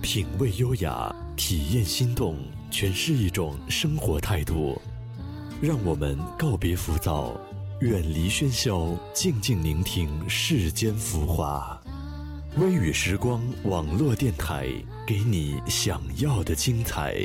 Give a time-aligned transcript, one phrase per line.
[0.00, 2.36] 品味优雅，体验心动，
[2.70, 4.80] 诠释一种生活态度。
[5.60, 7.36] 让我们告别浮躁，
[7.80, 11.76] 远离喧嚣，静静聆听世间浮华。
[12.56, 14.68] 微雨时光网络电台，
[15.04, 17.24] 给你想要的精彩。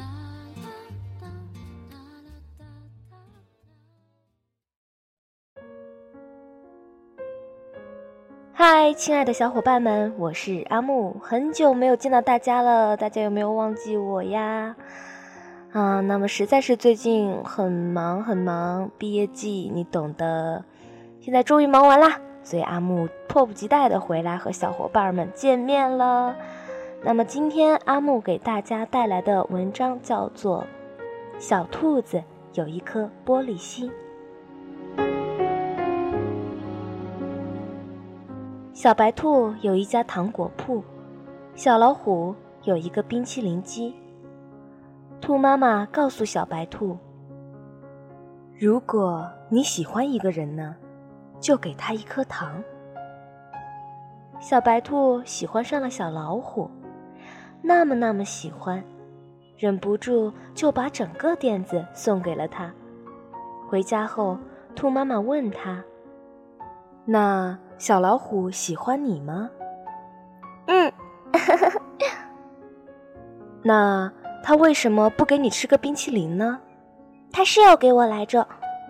[8.81, 14.73] 嗨，亲爱的小伙伴们，我是阿木，很久没有见到大家了，大家有没有忘记我呀？
[15.73, 20.63] 啊，那么实在是最近很忙很忙，毕业季你懂的。
[21.19, 26.33] 现在终于忙完啦，所以阿木迫不及待的回来和小伙伴们见面了。
[27.03, 30.65] 那么今天阿木给大家带来的文章叫做
[31.37, 33.89] 《小兔子有一颗玻璃心》。
[38.79, 40.81] 小白兔有一家糖果铺，
[41.53, 43.93] 小老虎有一个冰淇淋机。
[45.19, 46.97] 兔妈妈告诉小白兔
[48.57, 50.77] ：“如果你喜欢一个人呢，
[51.41, 52.63] 就给他一颗糖。”
[54.39, 56.71] 小白兔喜欢上了小老虎，
[57.61, 58.81] 那么那么喜欢，
[59.57, 62.73] 忍不住就把整个垫子送给了他。
[63.67, 64.37] 回家后，
[64.73, 65.83] 兔妈妈问他
[67.03, 69.49] ：“那？”小老虎喜欢你吗？
[70.67, 70.91] 嗯，
[73.63, 74.11] 那
[74.43, 76.59] 他为什么不给你吃个冰淇淋呢？
[77.31, 78.45] 他是要给我来着，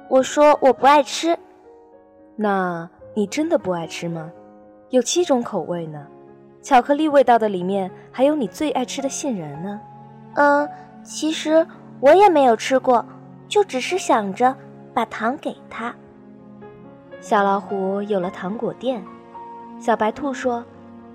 [0.10, 1.38] 我说我不爱吃。
[2.36, 4.32] 那你真的不爱吃吗？
[4.90, 6.08] 有七种口味呢，
[6.64, 9.80] 巧克力味道的里面还有你最爱吃的杏仁呢。
[10.34, 10.68] 嗯，
[11.04, 11.66] 其实
[12.00, 13.06] 我也没有吃过，
[13.48, 14.56] 就只是想着
[14.96, 15.94] 把糖给他。
[17.22, 19.04] 小老虎有了糖果店，
[19.80, 20.64] 小白兔说：“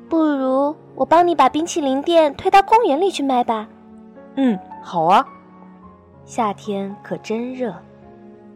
[0.09, 3.67] 不如我帮你把冰淇淋店推到公园里去卖吧。
[4.37, 5.27] ”“嗯，好啊。”
[6.27, 7.75] 夏天可真热，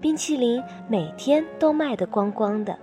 [0.00, 2.78] 冰淇淋每天都卖得光光的，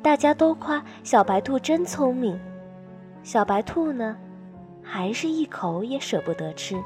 [0.00, 2.38] 大家都夸小白兔真聪明。
[3.22, 4.16] 小白兔呢，
[4.82, 6.76] 还是一口也舍不得吃，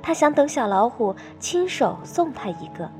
[0.00, 2.90] 它想等小老虎亲手送它一个。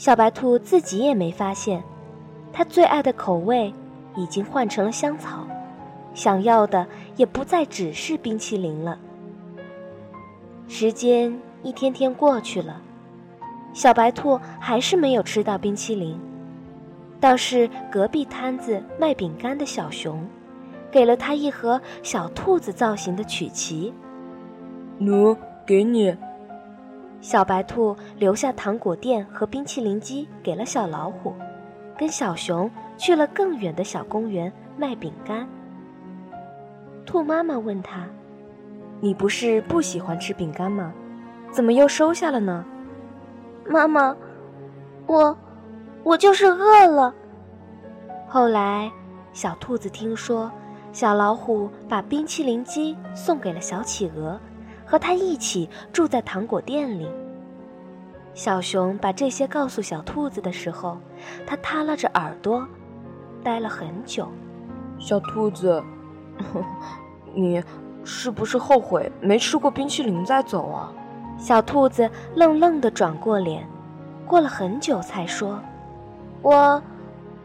[0.00, 1.82] 小白兔自己也没发现，
[2.54, 3.70] 它最爱的口味
[4.16, 5.46] 已经换成了香草，
[6.14, 8.98] 想要的也不再只是冰淇淋了。
[10.66, 12.80] 时间一天天过去了，
[13.74, 16.18] 小白兔还是没有吃到冰淇淋，
[17.20, 20.26] 倒是隔壁摊子卖饼干的小熊，
[20.90, 23.92] 给了他一盒小兔子造型的曲奇。
[24.98, 25.36] 喏，
[25.66, 26.16] 给你。
[27.20, 31.34] 小白兔留下糖果店和冰淇淋机给了小老虎，
[31.98, 35.46] 跟小熊去了更远的小公园卖饼干。
[37.04, 38.06] 兔妈妈问他
[39.00, 40.92] ：“你不是不喜欢吃饼干吗？
[41.50, 42.64] 怎么又收下了呢？”
[43.68, 44.16] 妈妈，
[45.06, 45.36] 我，
[46.02, 47.14] 我就是饿了。
[48.26, 48.90] 后来，
[49.32, 50.50] 小兔子听说
[50.92, 54.40] 小老虎把冰淇淋机送给了小企鹅。
[54.90, 57.08] 和他一起住在糖果店里。
[58.34, 60.98] 小熊把这些告诉小兔子的时候，
[61.46, 62.66] 它耷拉着耳朵，
[63.44, 64.28] 待了很久。
[64.98, 65.80] 小兔子，
[67.32, 67.62] 你
[68.04, 70.92] 是不是后悔没吃过冰淇淋再走啊？
[71.38, 73.64] 小兔子愣愣地转过脸，
[74.26, 75.58] 过了很久才说
[76.42, 76.82] ：“我，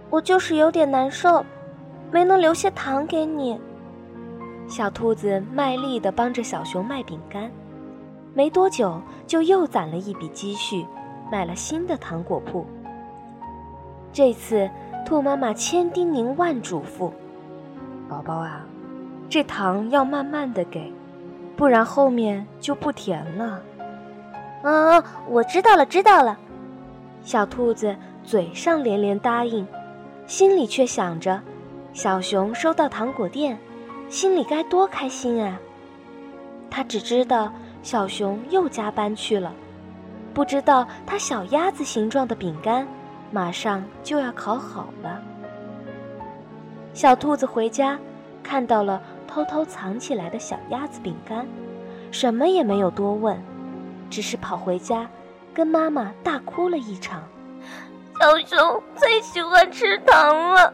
[0.09, 1.45] 我就是有点难受，
[2.11, 3.59] 没能留些糖给你。”
[4.67, 7.49] 小兔子卖力地帮着小熊卖饼干，
[8.33, 10.85] 没多久就又攒了一笔积蓄，
[11.31, 12.65] 买了新的糖果铺。
[14.11, 14.69] 这次，
[15.05, 17.11] 兔妈妈千叮咛万嘱咐
[18.09, 18.65] ：“宝宝啊，
[19.29, 20.91] 这糖要慢慢的给，
[21.55, 23.61] 不然后面就不甜了。
[24.63, 26.37] ”“嗯，我知道了，知道了。”
[27.23, 29.67] 小兔子嘴上连连答应，
[30.25, 31.39] 心里却想着：
[31.93, 33.57] 小熊收到糖果店。
[34.09, 35.59] 心里该多开心啊！
[36.69, 39.53] 他只知道小熊又加班去了，
[40.33, 42.87] 不知道他小鸭子形状的饼干
[43.31, 45.21] 马上就要烤好了。
[46.93, 47.99] 小兔子回家，
[48.41, 51.45] 看到了偷偷藏起来的小鸭子饼干，
[52.11, 53.41] 什么也没有多问，
[54.09, 55.09] 只是跑回家，
[55.53, 57.23] 跟妈妈大哭了一场。
[58.19, 60.73] 小熊最喜欢吃糖了。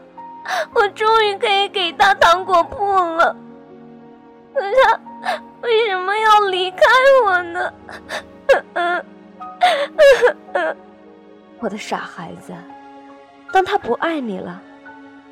[0.74, 3.36] 我终于可以给他糖果铺了，
[4.54, 5.00] 可他
[5.62, 6.78] 为什么要离开
[7.24, 7.72] 我呢？
[11.60, 12.52] 我的傻孩子，
[13.52, 14.60] 当他不爱你了，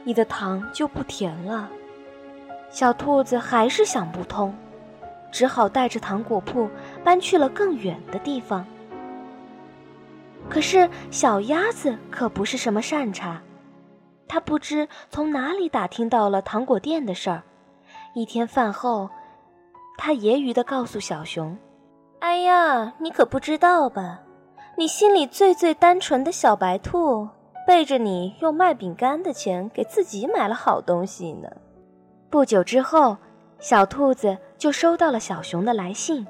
[0.04, 1.68] 你的糖就不甜了。
[2.70, 4.56] 小兔子还是想不通，
[5.32, 6.70] 只好带着糖果铺
[7.02, 8.64] 搬去了更远的地方。
[10.48, 13.42] 可是小鸭子可不是什么善茬，
[14.30, 17.42] 他不知从哪里打听到了糖果店的事儿。
[18.14, 19.10] 一天饭后，
[19.98, 21.58] 他揶揄地告诉小熊
[22.20, 24.20] ：“哎呀，你可不知道吧？
[24.76, 27.28] 你心里最最单纯的小白兔，
[27.66, 31.48] 背着你用卖饼干的钱给自己买了好东西呢。”
[32.30, 33.16] 不久之后，
[33.58, 36.24] 小兔子就收到了小熊的来信。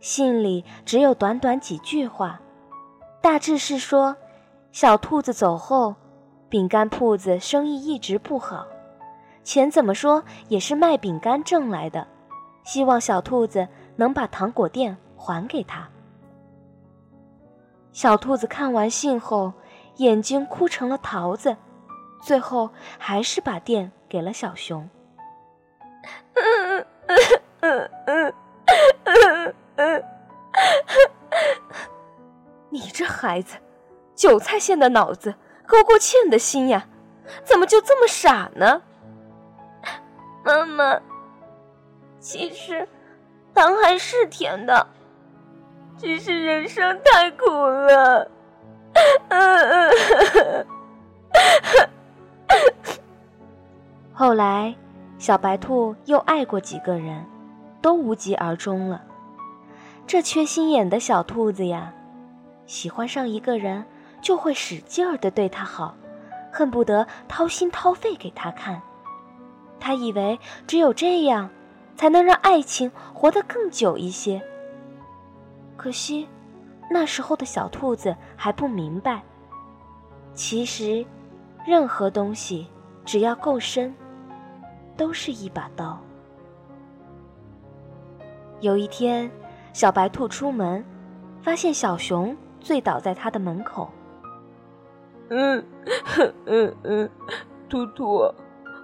[0.00, 2.40] 信里只有短短几句话，
[3.20, 4.16] 大致是说，
[4.72, 5.94] 小兔子走后，
[6.54, 8.64] 饼干铺子生意一直不好，
[9.42, 12.06] 钱怎么说也是卖饼干挣来的，
[12.62, 13.66] 希望小兔子
[13.96, 15.88] 能把糖果店还给他。
[17.90, 19.52] 小兔子看完信后，
[19.96, 21.56] 眼睛哭成了桃子，
[22.22, 24.88] 最后还是把店给了小熊。
[32.70, 33.56] 你这孩子，
[34.14, 35.34] 韭菜馅的脑子，
[35.66, 36.86] 勾勾芡的心呀，
[37.44, 38.82] 怎么就这么傻呢？
[40.44, 41.00] 妈妈，
[42.20, 42.88] 其实
[43.54, 44.86] 糖还是甜的，
[45.98, 48.30] 只是人生太苦了。
[54.12, 54.74] 后来。
[55.16, 57.24] 小白兔又爱过几个人，
[57.80, 59.00] 都无疾而终了。
[60.06, 61.94] 这缺心眼的小兔子呀，
[62.66, 63.86] 喜欢上一个人
[64.24, 65.94] 就会使劲儿的对他好，
[66.50, 68.80] 恨不得掏心掏肺给他看。
[69.78, 71.50] 他以为只有这样，
[71.94, 74.42] 才能让爱情活得更久一些。
[75.76, 76.26] 可惜，
[76.90, 79.22] 那时候的小兔子还不明白，
[80.32, 81.04] 其实，
[81.66, 82.66] 任何东西
[83.04, 83.94] 只要够深。
[84.96, 85.98] 都是一把刀。
[88.60, 89.28] 有一天，
[89.72, 90.84] 小白兔出门，
[91.42, 93.90] 发现小熊醉倒在他的门口。
[95.30, 95.64] 嗯，
[96.46, 97.10] 嗯嗯，
[97.68, 98.32] 兔兔，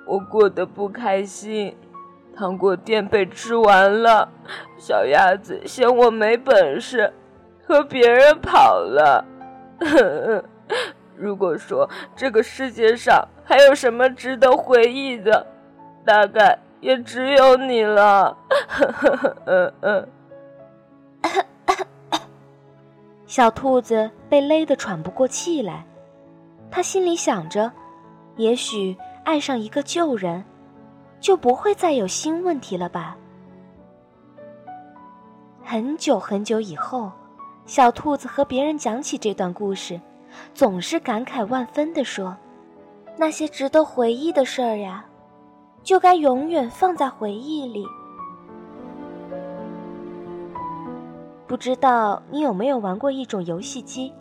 [0.07, 1.77] 我过得不开心，
[2.35, 4.29] 糖果店被吃完了，
[4.79, 7.13] 小鸭子嫌我没本事，
[7.67, 9.25] 和别人跑了。
[11.17, 15.47] 如果说这个世界上还有什么值得回忆的，
[16.05, 18.37] 大概也只有你了，
[19.45, 20.09] 嗯嗯。
[23.27, 25.85] 小兔子被勒得喘不过气来，
[26.71, 27.71] 他心里想着，
[28.37, 30.45] 也许爱上一个旧人，
[31.21, 33.17] 就不会再有新问题了吧。
[35.63, 37.11] 很久很久以后，
[37.67, 40.01] 小兔子和别人讲起这段故事，
[40.55, 42.37] 总是感慨万分地说
[43.19, 45.05] ：“那些值得回忆的事儿呀。”
[45.83, 47.87] 就该永远放在回忆里。
[51.47, 54.13] 不知道你有没有玩过一种游戏机，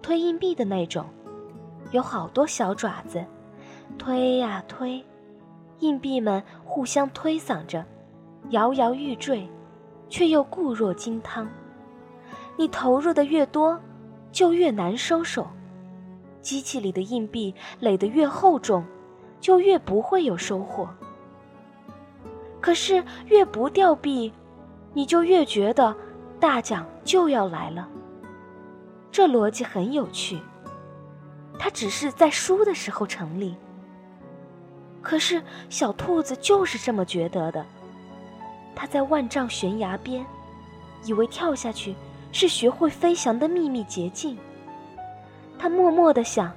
[0.00, 1.04] 推硬币的那种，
[1.94, 3.24] 有好多小爪子，
[3.96, 5.00] 推呀推，
[5.78, 7.84] 硬币们互相推搡着，
[8.50, 9.48] 摇摇欲坠，
[10.08, 11.48] 却又固若金汤。
[12.56, 13.80] 你投入的越多，
[14.32, 15.46] 就越难收手。
[16.40, 18.84] 机器里的硬币垒得越厚重。
[19.40, 20.88] 就越不会有收获。
[22.62, 24.32] 可是越不掉币，
[24.94, 25.94] 你就越觉得
[26.40, 27.86] 大奖就要来了。
[29.10, 30.40] 这逻辑很有趣，
[31.58, 33.54] 它只是在输的时候成立。
[35.00, 37.64] 可是小兔子就是这么觉得的。
[38.74, 40.24] 它在万丈悬崖边，
[41.04, 41.94] 以为跳下去
[42.32, 44.36] 是学会飞翔的秘密捷径。
[45.58, 46.52] 他默默的想，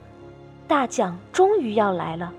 [0.68, 2.34] 大奖终于要来了。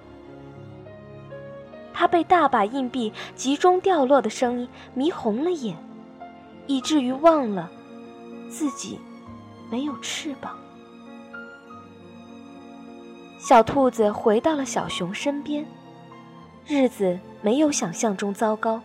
[1.95, 5.77] 他被大把硬币集中掉落的声音迷红了眼，
[6.67, 7.71] 以至于忘了
[8.49, 8.99] 自己
[9.71, 10.57] 没有翅膀。
[13.39, 15.65] 小兔子回到了小熊身边，
[16.67, 18.81] 日子没有想象中糟糕。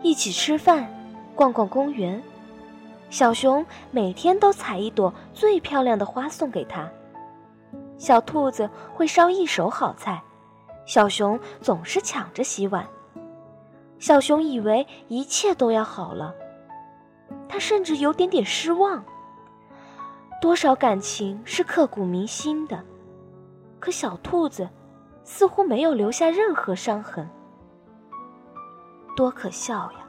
[0.00, 0.88] 一起吃饭，
[1.34, 2.22] 逛逛公园，
[3.10, 6.88] 小熊每天都采一朵最漂亮的花送给他。
[7.98, 10.22] 小兔子会烧一手好菜。
[10.84, 12.86] 小熊总是抢着洗碗，
[13.98, 16.32] 小熊以为一切都要好了，
[17.48, 19.04] 他甚至有点点失望。
[20.40, 22.84] 多少感情是刻骨铭心的，
[23.78, 24.68] 可小兔子
[25.24, 27.28] 似乎没有留下任何伤痕，
[29.16, 30.06] 多可笑呀！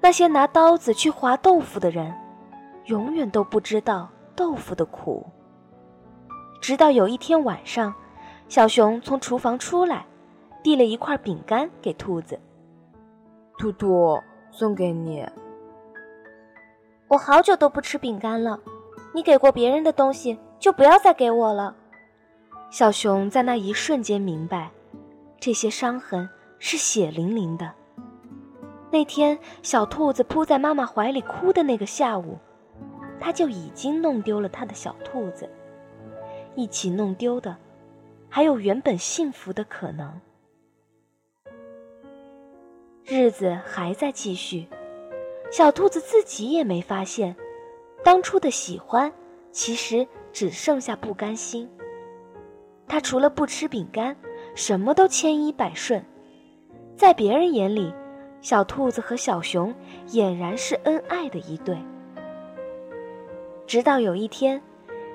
[0.00, 2.14] 那些拿刀子去划豆腐的人，
[2.84, 5.26] 永远都不知道豆腐的苦。
[6.60, 7.94] 直到有一天晚上，
[8.48, 10.06] 小熊从厨房出来，
[10.62, 12.38] 递了一块饼干给兔子。
[13.58, 15.26] 兔兔，送给你。
[17.08, 18.60] 我好久都不吃饼干了，
[19.14, 21.74] 你给过别人的东西就不要再给我了。
[22.70, 24.70] 小熊在那一瞬间明白，
[25.40, 27.72] 这些伤痕是血淋淋的。
[28.90, 32.38] 那天小兔子扑在妈妈怀里哭的那个下午，
[33.20, 35.48] 它就已经弄丢了它的小兔子。
[36.54, 37.56] 一起弄丢的，
[38.28, 40.20] 还有原本幸福的可能。
[43.04, 44.66] 日子还在继续，
[45.50, 47.36] 小兔子自己也没发现，
[48.02, 49.12] 当初的喜欢，
[49.52, 51.68] 其实只剩下不甘心。
[52.88, 54.16] 它除了不吃饼干，
[54.54, 56.04] 什么都千依百顺。
[56.96, 57.92] 在别人眼里，
[58.40, 59.74] 小兔子和小熊
[60.08, 61.76] 俨然是恩爱的一对。
[63.66, 64.62] 直到有一天。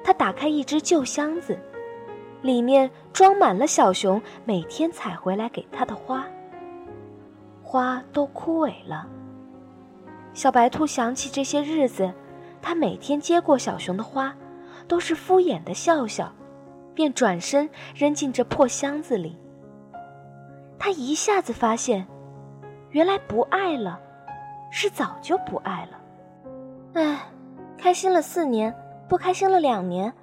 [0.04, 1.56] 他打开一只旧箱子，
[2.42, 6.25] 里面装满了小熊每天采回来给他的花。
[7.62, 9.08] 花都枯萎了。
[10.34, 12.12] 小白兔想起这些日子，
[12.63, 14.36] 他每天接过小熊的花，
[14.88, 16.34] 都是敷衍的笑笑，
[16.93, 19.38] 便转身扔进这破箱子里。
[20.77, 22.07] 他一下子发现，
[22.89, 24.00] 原来不爱了，
[24.71, 26.01] 是早就不爱了。
[26.93, 27.19] 唉，
[27.77, 28.75] 开心了四年。
[29.10, 30.13] 不开心了两年，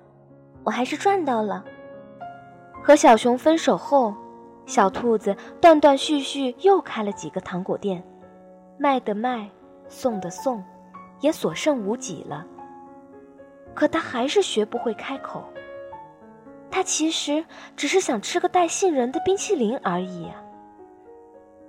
[0.65, 1.63] 我还是赚到了。
[2.83, 4.15] 和小熊分手后，
[4.65, 8.03] 小兔子断断续续又开了几个糖果店，
[8.79, 9.47] 卖的卖，
[9.89, 10.65] 送的送，
[11.21, 12.47] 也所剩无几了。
[13.75, 15.45] 可他还是学不会开口。
[16.71, 17.45] 他其实
[17.77, 20.35] 只是想吃个带杏仁的冰淇淋而已啊。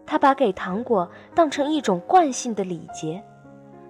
[0.05, 3.23] 他把给糖果当成一种惯性的礼节，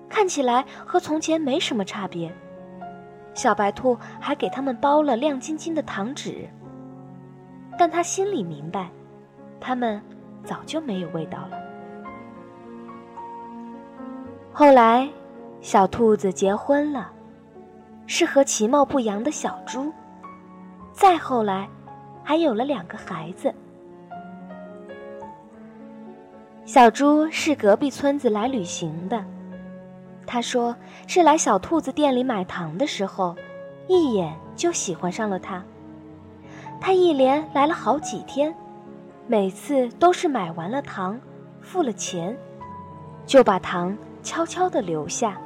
[0.10, 2.32] 看起来和从前没什么差别。
[3.34, 6.50] 小白兔还给他们包了亮晶晶的糖纸，
[7.78, 8.90] 但他心里明白，
[9.62, 10.02] 他们
[10.44, 11.58] 早就没有味道了。
[14.52, 15.08] 后来，
[15.62, 17.12] 小兔子结婚了，
[18.08, 19.94] 是和其貌不扬的小猪。
[21.00, 21.66] 再后来，
[22.26, 23.54] 还有了两个孩子。
[26.66, 29.24] 小猪是隔壁村子来旅行的。
[30.28, 30.76] 他说
[31.08, 33.34] ：“是来小兔子店里买糖的时候，
[33.88, 35.64] 一眼就喜欢上了它。
[36.82, 38.54] 他一连来了好几天，
[39.26, 41.18] 每次都是买完了糖，
[41.62, 42.38] 付了钱，
[43.26, 45.40] 就把糖悄悄地留下。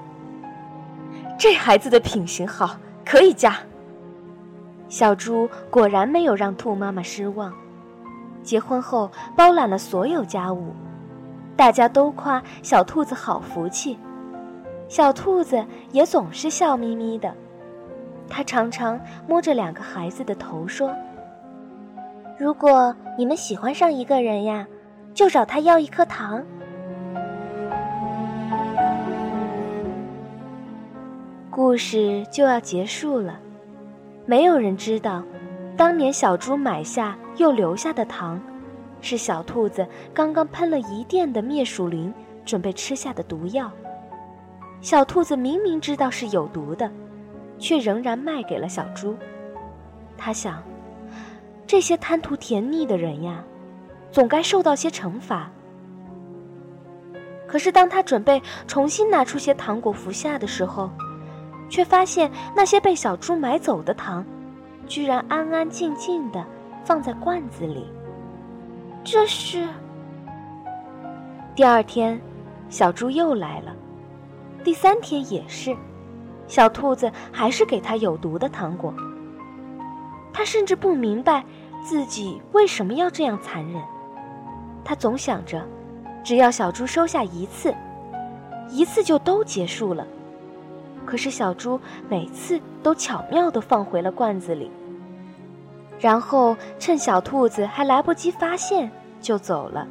[1.37, 3.55] 这孩子的品行好，可以嫁。”
[4.93, 7.51] 小猪果然没有让兔妈妈失望，
[8.43, 10.71] 结婚后包揽了所有家务，
[11.55, 13.97] 大家都夸小兔子好福气。
[14.87, 17.33] 小兔子也总是笑眯眯的，
[18.29, 20.93] 它常常摸着两个孩子的头说
[22.37, 24.67] ：“如果你们喜欢上一个人呀，
[25.11, 26.43] 就找他要一颗糖。”
[31.49, 33.39] 故事就要结束了，
[34.25, 35.21] 没有人知道，
[35.75, 38.41] 当年小猪买下又留下的糖，
[39.01, 42.13] 是小兔子刚刚喷了一店的灭鼠灵
[42.45, 43.69] 准备吃下的毒药。
[44.79, 46.89] 小兔子明明知道是有毒的，
[47.57, 49.15] 却仍然卖给了小猪。
[50.17, 50.63] 他想，
[51.67, 53.43] 这些贪图甜腻的人呀，
[54.11, 55.51] 总该受到些惩罚。
[57.45, 60.89] 可是当他准备重新拿出些糖果服下的时候，
[61.73, 64.23] 却发现那些被小猪买走的糖，
[64.85, 66.45] 居然安安静静的
[66.85, 67.87] 放在罐子里。
[69.03, 69.67] 这是。
[71.55, 72.21] 第二天，
[72.69, 73.75] 小猪又来了。
[74.63, 75.75] 第三天也是，
[76.47, 78.93] 小兔子还是给他有毒的糖果。
[80.31, 81.43] 他甚至不明白
[81.83, 83.81] 自己为什么要这样残忍。
[84.85, 85.67] 他总想着，
[86.23, 87.73] 只要小猪收下一次，
[88.69, 90.05] 一次就都结束了。
[91.05, 91.79] 可是小猪
[92.09, 94.71] 每次都巧妙地放回了罐子里，
[95.99, 98.91] 然后趁小兔子还来不及发现
[99.21, 99.87] 就走了。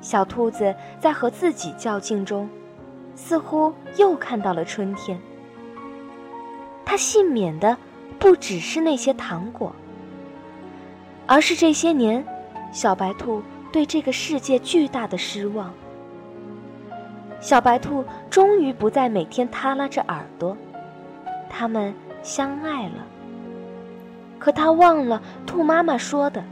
[0.00, 2.48] 小兔子在和自己较劲中。
[3.16, 5.20] 似乎又看到了春天。
[6.86, 7.76] 他幸免的
[8.18, 9.74] 不只是那些糖果，
[11.26, 12.24] 而是这些年，
[12.72, 15.70] 小白兔对这个世界巨大的失望。
[17.40, 20.56] 小白兔终于不再每天耷拉着耳朵，
[21.48, 23.06] 他们相爱了。
[24.38, 26.42] 可他忘了兔妈妈说的：“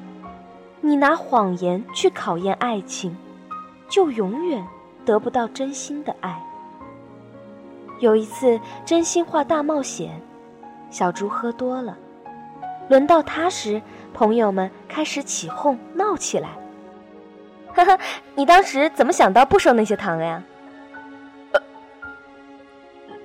[0.80, 3.16] 你拿谎言去考验爱情，
[3.88, 4.66] 就永远。”
[5.04, 6.38] 得不到真心的爱。
[7.98, 10.20] 有一次真心话大冒险，
[10.90, 11.96] 小猪喝多了，
[12.90, 13.80] 轮到他时，
[14.12, 16.50] 朋友们开始起哄闹起来。
[17.72, 17.98] 哈哈，
[18.34, 20.42] 你当时怎么想到不收那些糖呀？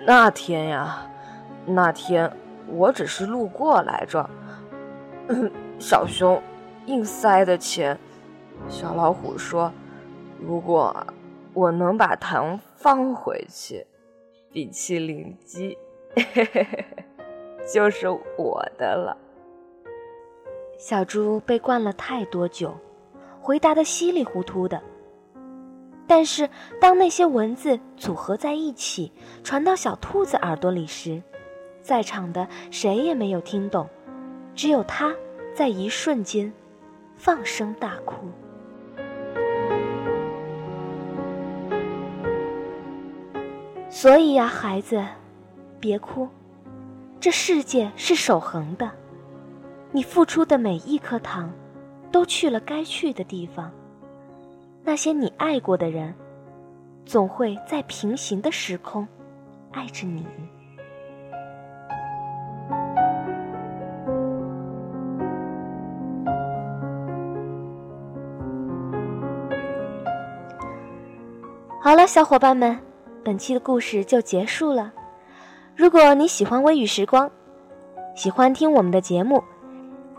[0.05, 1.09] 那天呀，
[1.65, 2.29] 那天
[2.67, 4.29] 我只是路过来着。
[5.79, 6.41] 小熊
[6.87, 7.97] 硬塞的钱，
[8.67, 9.71] 小老虎说
[10.41, 10.95] ：“如果
[11.53, 13.85] 我能把糖放回去，
[14.51, 15.77] 冰淇淋机
[17.73, 19.17] 就是我的了。”
[20.77, 22.75] 小猪被灌了太多酒，
[23.41, 24.81] 回答的稀里糊涂的。
[26.07, 29.11] 但是当那些文字组合在一起，
[29.43, 31.21] 传到小兔子耳朵里时，
[31.81, 33.89] 在场的谁也没有听懂，
[34.55, 35.13] 只有他。
[35.55, 36.51] 在一瞬间，
[37.15, 38.27] 放声大哭。
[43.87, 45.05] 所以呀，孩子，
[45.79, 46.27] 别哭，
[47.19, 48.89] 这世界是守恒的，
[49.91, 51.53] 你付出的每一颗糖，
[52.11, 53.71] 都去了该去的地方。
[54.85, 56.13] 那些你爱过的人，
[57.05, 59.07] 总会在平行的时空，
[59.71, 60.25] 爱着你。
[71.81, 72.77] 好了，小伙伴们，
[73.23, 74.91] 本期的故事就结束了。
[75.75, 77.31] 如果你喜欢微雨时光，
[78.15, 79.43] 喜欢听我们的节目，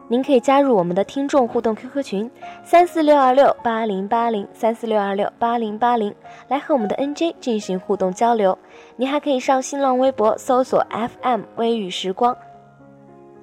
[0.08, 2.30] 您可以加入我们的听众互动 QQ 群
[2.62, 6.14] 三四六二六八零八零三四六二六八零八零，
[6.48, 8.56] 来和我们的 NJ 进行互动交流。
[8.96, 12.36] 您还可以上新浪微博搜索 FM 微雨时光。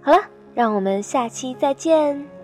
[0.02, 0.20] 好了，
[0.54, 2.41] 让我们下期再见。